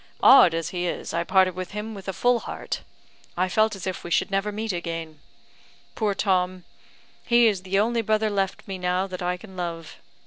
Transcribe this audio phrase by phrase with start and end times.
[0.23, 2.81] Odd as he is, I parted with him with a full heart;
[3.37, 5.19] I felt as if we never should meet again.
[5.93, 6.63] Poor Tom!
[7.23, 9.97] he is the only brother left me now that I can love.